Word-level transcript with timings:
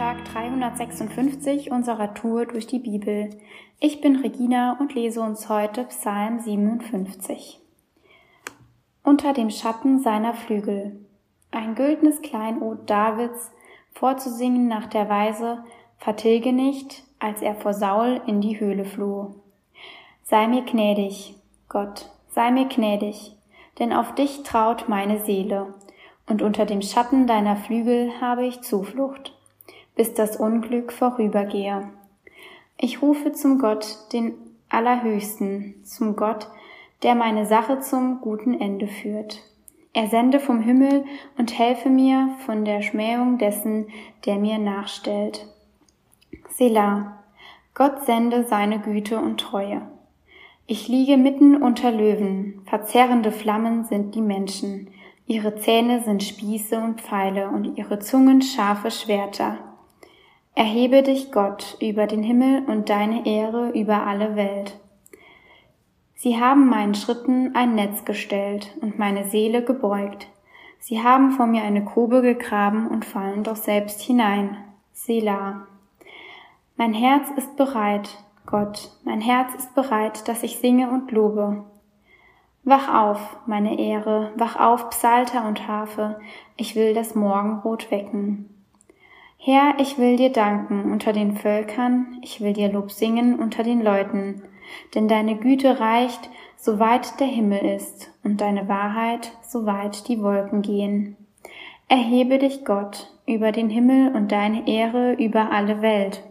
Tag 0.00 0.24
356 0.32 1.70
unserer 1.70 2.14
Tour 2.14 2.46
durch 2.46 2.66
die 2.66 2.78
Bibel. 2.78 3.28
Ich 3.80 4.00
bin 4.00 4.16
Regina 4.16 4.78
und 4.80 4.94
lese 4.94 5.20
uns 5.20 5.50
heute 5.50 5.84
Psalm 5.84 6.40
57. 6.40 7.60
Unter 9.04 9.34
dem 9.34 9.50
Schatten 9.50 9.98
seiner 9.98 10.32
Flügel. 10.32 11.04
Ein 11.50 11.74
güldnes 11.74 12.22
Kleinod 12.22 12.88
Davids, 12.88 13.52
vorzusingen 13.92 14.68
nach 14.68 14.86
der 14.86 15.10
Weise, 15.10 15.64
vertilge 15.98 16.54
nicht, 16.54 17.02
als 17.18 17.42
er 17.42 17.54
vor 17.54 17.74
Saul 17.74 18.22
in 18.26 18.40
die 18.40 18.58
Höhle 18.58 18.86
floh. 18.86 19.34
Sei 20.22 20.48
mir 20.48 20.62
gnädig, 20.62 21.34
Gott, 21.68 22.08
sei 22.30 22.50
mir 22.50 22.68
gnädig, 22.68 23.36
denn 23.78 23.92
auf 23.92 24.14
dich 24.14 24.44
traut 24.44 24.88
meine 24.88 25.18
Seele, 25.18 25.74
und 26.26 26.40
unter 26.40 26.64
dem 26.64 26.80
Schatten 26.80 27.26
deiner 27.26 27.56
Flügel 27.56 28.18
habe 28.22 28.46
ich 28.46 28.62
Zuflucht 28.62 29.34
bis 29.96 30.14
das 30.14 30.36
Unglück 30.36 30.92
vorübergehe. 30.92 31.88
Ich 32.78 33.02
rufe 33.02 33.32
zum 33.32 33.58
Gott, 33.58 33.98
den 34.12 34.34
Allerhöchsten, 34.68 35.74
zum 35.84 36.16
Gott, 36.16 36.48
der 37.02 37.14
meine 37.14 37.46
Sache 37.46 37.80
zum 37.80 38.20
guten 38.20 38.60
Ende 38.60 38.86
führt. 38.86 39.42
Er 39.92 40.06
sende 40.06 40.38
vom 40.38 40.60
Himmel 40.60 41.04
und 41.36 41.58
helfe 41.58 41.90
mir 41.90 42.30
von 42.46 42.64
der 42.64 42.82
Schmähung 42.82 43.38
dessen, 43.38 43.88
der 44.24 44.36
mir 44.36 44.58
nachstellt. 44.58 45.46
Selah, 46.48 47.18
Gott 47.74 48.04
sende 48.04 48.44
seine 48.44 48.78
Güte 48.78 49.18
und 49.18 49.40
Treue. 49.40 49.82
Ich 50.66 50.86
liege 50.86 51.16
mitten 51.16 51.60
unter 51.60 51.90
Löwen, 51.90 52.62
verzerrende 52.66 53.32
Flammen 53.32 53.84
sind 53.84 54.14
die 54.14 54.20
Menschen, 54.20 54.88
ihre 55.26 55.56
Zähne 55.56 56.00
sind 56.00 56.22
Spieße 56.22 56.78
und 56.78 57.00
Pfeile 57.00 57.48
und 57.48 57.76
ihre 57.76 57.98
Zungen 57.98 58.42
scharfe 58.42 58.92
Schwerter. 58.92 59.69
Erhebe 60.54 61.02
dich, 61.02 61.32
Gott, 61.32 61.76
über 61.80 62.06
den 62.06 62.22
Himmel 62.22 62.64
und 62.66 62.88
deine 62.90 63.24
Ehre 63.24 63.70
über 63.70 64.06
alle 64.06 64.36
Welt. 64.36 64.78
Sie 66.14 66.38
haben 66.38 66.68
meinen 66.68 66.94
Schritten 66.94 67.54
ein 67.54 67.74
Netz 67.74 68.04
gestellt 68.04 68.76
und 68.82 68.98
meine 68.98 69.24
Seele 69.24 69.64
gebeugt. 69.64 70.28
Sie 70.78 71.02
haben 71.02 71.30
vor 71.30 71.46
mir 71.46 71.62
eine 71.62 71.84
Grube 71.84 72.20
gegraben 72.20 72.88
und 72.88 73.04
fallen 73.04 73.44
doch 73.44 73.56
selbst 73.56 74.00
hinein. 74.02 74.56
Selah. 74.92 75.66
Mein 76.76 76.94
Herz 76.94 77.30
ist 77.36 77.56
bereit, 77.56 78.18
Gott, 78.44 78.90
mein 79.04 79.20
Herz 79.20 79.54
ist 79.54 79.74
bereit, 79.74 80.26
dass 80.28 80.42
ich 80.42 80.58
singe 80.58 80.90
und 80.90 81.10
lobe. 81.12 81.64
Wach 82.64 82.92
auf, 82.92 83.36
meine 83.46 83.78
Ehre, 83.78 84.32
wach 84.36 84.56
auf, 84.56 84.90
Psalter 84.90 85.46
und 85.46 85.68
Harfe, 85.68 86.20
ich 86.56 86.76
will 86.76 86.92
das 86.92 87.14
Morgenrot 87.14 87.90
wecken. 87.90 88.59
Herr, 89.42 89.76
ich 89.78 89.96
will 89.96 90.18
dir 90.18 90.30
danken 90.30 90.92
unter 90.92 91.14
den 91.14 91.34
Völkern, 91.34 92.18
ich 92.20 92.42
will 92.42 92.52
dir 92.52 92.70
Lob 92.70 92.92
singen 92.92 93.38
unter 93.38 93.62
den 93.62 93.80
Leuten, 93.80 94.42
denn 94.94 95.08
deine 95.08 95.36
Güte 95.36 95.80
reicht, 95.80 96.28
so 96.56 96.78
weit 96.78 97.18
der 97.20 97.26
Himmel 97.26 97.60
ist, 97.60 98.12
und 98.22 98.42
deine 98.42 98.68
Wahrheit, 98.68 99.32
so 99.42 99.64
weit 99.64 100.08
die 100.08 100.20
Wolken 100.20 100.60
gehen. 100.60 101.16
Erhebe 101.88 102.36
dich, 102.36 102.66
Gott, 102.66 103.10
über 103.26 103.50
den 103.50 103.70
Himmel 103.70 104.14
und 104.14 104.30
deine 104.30 104.68
Ehre 104.68 105.14
über 105.14 105.50
alle 105.50 105.80
Welt. 105.80 106.22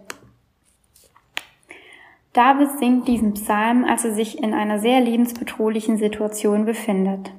David 2.34 2.70
singt 2.78 3.08
diesen 3.08 3.34
Psalm, 3.34 3.86
als 3.86 4.06
er 4.06 4.14
sich 4.14 4.38
in 4.38 4.54
einer 4.54 4.78
sehr 4.78 5.02
lebensbedrohlichen 5.02 5.98
Situation 5.98 6.66
befindet. 6.66 7.32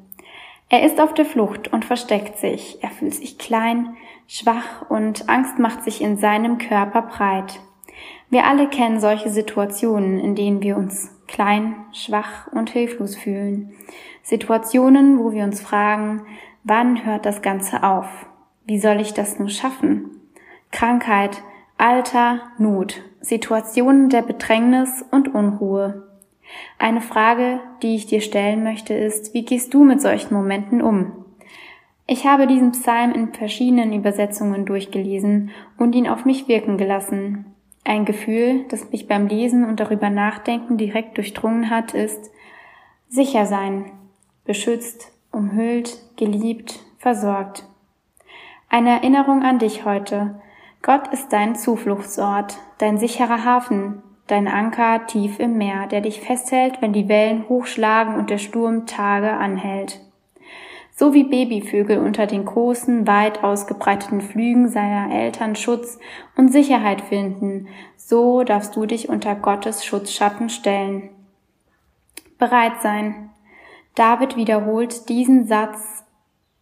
Er 0.73 0.85
ist 0.85 1.01
auf 1.01 1.13
der 1.13 1.25
Flucht 1.25 1.73
und 1.73 1.85
versteckt 1.85 2.39
sich. 2.39 2.79
Er 2.81 2.91
fühlt 2.91 3.15
sich 3.15 3.39
klein, 3.39 3.97
schwach 4.29 4.89
und 4.89 5.29
Angst 5.29 5.59
macht 5.59 5.83
sich 5.83 6.01
in 6.01 6.17
seinem 6.17 6.59
Körper 6.59 7.03
breit. 7.03 7.61
Wir 8.31 8.47
alle 8.47 8.69
kennen 8.69 9.01
solche 9.01 9.31
Situationen, 9.31 10.21
in 10.21 10.37
denen 10.37 10.63
wir 10.63 10.77
uns 10.77 11.11
klein, 11.27 11.75
schwach 11.93 12.47
und 12.53 12.71
hilflos 12.71 13.17
fühlen. 13.17 13.73
Situationen, 14.23 15.19
wo 15.19 15.33
wir 15.33 15.43
uns 15.43 15.61
fragen, 15.61 16.23
wann 16.63 17.05
hört 17.05 17.27
das 17.27 17.43
Ganze 17.43 17.83
auf? 17.83 18.07
Wie 18.65 18.79
soll 18.79 19.01
ich 19.01 19.13
das 19.13 19.41
nur 19.41 19.49
schaffen? 19.49 20.21
Krankheit, 20.71 21.43
Alter, 21.79 22.43
Not, 22.59 23.03
Situationen 23.21 24.09
der 24.09 24.23
Bedrängnis 24.23 25.05
und 25.11 25.35
Unruhe. 25.35 26.10
Eine 26.79 27.01
Frage, 27.01 27.61
die 27.83 27.97
ich 27.97 28.07
dir 28.07 28.21
stellen 28.21 28.63
möchte, 28.63 28.95
ist, 28.95 29.35
wie 29.35 29.45
gehst 29.45 29.75
du 29.75 29.85
mit 29.85 30.01
solchen 30.01 30.35
Momenten 30.35 30.83
um? 30.83 31.13
Ich 32.07 32.27
habe 32.27 32.47
diesen 32.47 32.73
Psalm 32.73 33.13
in 33.13 33.33
verschiedenen 33.33 33.93
Übersetzungen 33.93 34.67
durchgelesen 34.67 35.51
und 35.79 35.95
ihn 35.95 36.09
auf 36.09 36.25
mich 36.25 36.49
wirken 36.49 36.77
gelassen. 36.77 37.45
Ein 37.85 38.05
Gefühl, 38.05 38.65
das 38.69 38.91
mich 38.91 39.07
beim 39.07 39.27
Lesen 39.29 39.65
und 39.65 39.79
darüber 39.79 40.11
nachdenken 40.11 40.77
direkt 40.77 41.17
durchdrungen 41.17 41.71
hat, 41.71 41.95
ist 41.95 42.31
sicher 43.09 43.47
sein, 43.47 43.93
beschützt, 44.45 45.13
umhüllt, 45.31 45.99
geliebt, 46.17 46.81
versorgt. 46.99 47.65
Eine 48.69 48.91
Erinnerung 48.91 49.43
an 49.43 49.59
dich 49.59 49.85
heute. 49.85 50.41
Gott 50.83 51.09
ist 51.13 51.33
dein 51.33 51.55
Zufluchtsort, 51.55 52.59
dein 52.79 52.99
sicherer 52.99 53.45
Hafen, 53.45 54.03
dein 54.31 54.49
Anker 54.49 55.07
tief 55.07 55.39
im 55.39 55.59
Meer, 55.59 55.87
der 55.87 56.01
dich 56.01 56.21
festhält, 56.21 56.81
wenn 56.81 56.93
die 56.93 57.09
Wellen 57.09 57.49
hochschlagen 57.49 58.15
und 58.15 58.31
der 58.31 58.39
Sturm 58.39 58.87
Tage 58.87 59.31
anhält. 59.31 60.01
So 61.01 61.15
wie 61.15 61.25
Babyvögel 61.25 61.99
unter 61.99 62.27
den 62.27 62.45
großen, 62.45 63.07
weit 63.07 63.43
ausgebreiteten 63.43 64.21
Flügen 64.21 64.69
seiner 64.69 65.11
Eltern 65.15 65.57
Schutz 65.57 65.99
und 66.37 66.53
Sicherheit 66.53 67.01
finden, 67.01 67.69
so 67.97 68.45
darfst 68.45 68.77
du 68.77 68.85
dich 68.85 69.09
unter 69.09 69.35
Gottes 69.35 69.85
Schutzschatten 69.85 70.51
stellen. 70.51 71.09
Bereit 72.39 72.83
sein. 72.83 73.31
David 73.95 74.37
wiederholt 74.37 75.09
diesen 75.09 75.47
Satz 75.47 76.05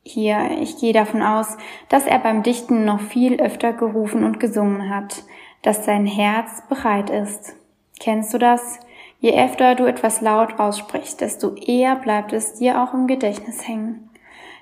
hier. 0.02 0.58
Ich 0.60 0.78
gehe 0.78 0.92
davon 0.92 1.22
aus, 1.22 1.56
dass 1.88 2.06
er 2.06 2.18
beim 2.18 2.42
Dichten 2.42 2.84
noch 2.84 3.00
viel 3.00 3.40
öfter 3.40 3.72
gerufen 3.72 4.24
und 4.24 4.40
gesungen 4.40 4.88
hat, 4.88 5.24
dass 5.62 5.84
sein 5.84 6.06
Herz 6.06 6.62
bereit 6.68 7.10
ist. 7.10 7.57
Kennst 8.00 8.32
du 8.32 8.38
das? 8.38 8.78
Je 9.20 9.36
öfter 9.36 9.74
du 9.74 9.84
etwas 9.86 10.20
laut 10.20 10.60
aussprichst, 10.60 11.20
desto 11.20 11.54
eher 11.54 11.96
bleibt 11.96 12.32
es 12.32 12.54
dir 12.54 12.80
auch 12.82 12.94
im 12.94 13.06
Gedächtnis 13.08 13.66
hängen. 13.66 14.10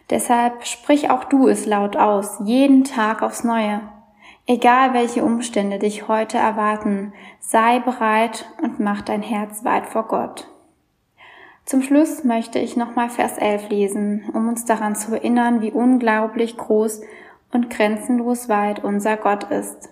Deshalb 0.08 0.64
sprich 0.64 1.10
auch 1.10 1.24
du 1.24 1.48
es 1.48 1.66
laut 1.66 1.97
aus, 1.97 2.41
jeden 2.44 2.84
Tag 2.84 3.22
aufs 3.22 3.44
Neue. 3.44 3.80
Egal 4.47 4.94
welche 4.94 5.24
Umstände 5.24 5.78
dich 5.78 6.08
heute 6.08 6.38
erwarten, 6.38 7.12
sei 7.41 7.80
bereit 7.80 8.47
und 8.62 8.80
mach 8.80 9.02
dein 9.02 9.22
Herz 9.22 9.64
weit 9.64 9.86
vor 9.86 10.04
Gott. 10.04 10.48
Zum 11.64 11.82
Schluss 11.82 12.22
möchte 12.22 12.60
ich 12.60 12.76
nochmal 12.76 13.10
Vers 13.10 13.36
11 13.38 13.68
lesen, 13.68 14.24
um 14.32 14.48
uns 14.48 14.64
daran 14.64 14.94
zu 14.94 15.12
erinnern, 15.12 15.60
wie 15.60 15.72
unglaublich 15.72 16.56
groß 16.56 17.00
und 17.53 17.70
grenzenlos 17.70 18.48
weit 18.48 18.84
unser 18.84 19.16
Gott 19.16 19.50
ist 19.50 19.91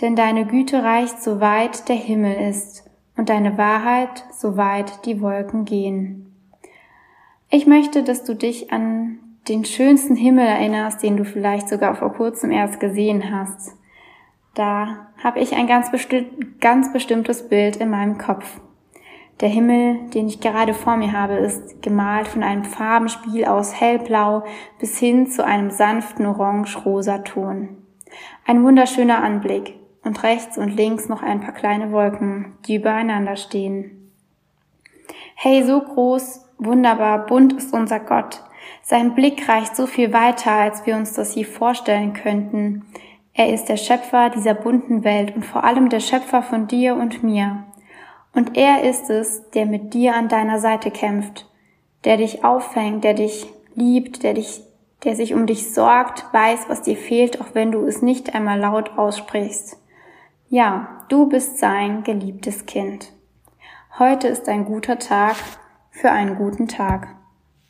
denn 0.00 0.16
deine 0.16 0.46
Güte 0.46 0.82
reicht 0.82 1.22
so 1.22 1.40
weit 1.40 1.88
der 1.88 1.96
Himmel 1.96 2.34
ist 2.48 2.88
und 3.16 3.28
deine 3.28 3.56
Wahrheit 3.58 4.24
so 4.32 4.56
weit 4.56 5.06
die 5.06 5.20
Wolken 5.20 5.64
gehen. 5.64 6.34
Ich 7.50 7.66
möchte, 7.66 8.02
dass 8.02 8.24
du 8.24 8.34
dich 8.34 8.72
an 8.72 9.18
den 9.48 9.64
schönsten 9.64 10.16
Himmel 10.16 10.46
erinnerst, 10.46 11.02
den 11.02 11.16
du 11.16 11.24
vielleicht 11.24 11.68
sogar 11.68 11.94
vor 11.94 12.12
kurzem 12.12 12.50
erst 12.50 12.80
gesehen 12.80 13.30
hast. 13.30 13.76
Da 14.54 15.08
habe 15.22 15.40
ich 15.40 15.54
ein 15.54 15.66
ganz, 15.66 15.90
besti 15.90 16.26
ganz 16.60 16.92
bestimmtes 16.92 17.48
Bild 17.48 17.76
in 17.76 17.90
meinem 17.90 18.18
Kopf. 18.18 18.60
Der 19.40 19.48
Himmel, 19.48 20.08
den 20.10 20.28
ich 20.28 20.40
gerade 20.40 20.74
vor 20.74 20.96
mir 20.96 21.12
habe, 21.12 21.34
ist 21.34 21.82
gemalt 21.82 22.28
von 22.28 22.42
einem 22.42 22.64
Farbenspiel 22.64 23.44
aus 23.44 23.78
hellblau 23.78 24.44
bis 24.78 24.98
hin 24.98 25.26
zu 25.26 25.44
einem 25.44 25.70
sanften 25.70 26.24
orange-rosa 26.24 27.18
Ton. 27.18 27.83
Ein 28.46 28.62
wunderschöner 28.64 29.22
Anblick, 29.22 29.74
und 30.04 30.22
rechts 30.22 30.58
und 30.58 30.76
links 30.76 31.08
noch 31.08 31.22
ein 31.22 31.40
paar 31.40 31.54
kleine 31.54 31.90
Wolken, 31.90 32.56
die 32.66 32.76
übereinander 32.76 33.36
stehen. 33.36 34.12
Hey, 35.34 35.64
so 35.64 35.80
groß, 35.80 36.44
wunderbar, 36.58 37.26
bunt 37.26 37.54
ist 37.54 37.72
unser 37.72 38.00
Gott. 38.00 38.42
Sein 38.82 39.14
Blick 39.14 39.48
reicht 39.48 39.76
so 39.76 39.86
viel 39.86 40.12
weiter, 40.12 40.52
als 40.52 40.86
wir 40.86 40.96
uns 40.96 41.14
das 41.14 41.34
je 41.34 41.44
vorstellen 41.44 42.12
könnten. 42.12 42.86
Er 43.32 43.52
ist 43.52 43.66
der 43.66 43.76
Schöpfer 43.76 44.30
dieser 44.30 44.54
bunten 44.54 45.04
Welt 45.04 45.34
und 45.34 45.44
vor 45.44 45.64
allem 45.64 45.88
der 45.88 46.00
Schöpfer 46.00 46.42
von 46.42 46.66
dir 46.66 46.94
und 46.94 47.22
mir. 47.22 47.64
Und 48.32 48.56
er 48.56 48.82
ist 48.82 49.10
es, 49.10 49.50
der 49.50 49.66
mit 49.66 49.94
dir 49.94 50.14
an 50.14 50.28
deiner 50.28 50.58
Seite 50.58 50.90
kämpft, 50.90 51.48
der 52.04 52.16
dich 52.16 52.44
auffängt, 52.44 53.04
der 53.04 53.14
dich 53.14 53.46
liebt, 53.74 54.22
der 54.22 54.34
dich, 54.34 54.62
der 55.04 55.16
sich 55.16 55.34
um 55.34 55.46
dich 55.46 55.72
sorgt, 55.72 56.24
weiß, 56.32 56.68
was 56.68 56.82
dir 56.82 56.96
fehlt, 56.96 57.40
auch 57.40 57.54
wenn 57.54 57.72
du 57.72 57.86
es 57.86 58.02
nicht 58.02 58.34
einmal 58.34 58.58
laut 58.58 58.98
aussprichst. 58.98 59.78
Ja, 60.48 61.04
du 61.08 61.28
bist 61.28 61.58
sein 61.58 62.04
geliebtes 62.04 62.66
Kind. 62.66 63.12
Heute 63.98 64.28
ist 64.28 64.48
ein 64.48 64.64
guter 64.64 64.98
Tag 64.98 65.36
für 65.90 66.10
einen 66.10 66.36
guten 66.36 66.68
Tag. 66.68 67.08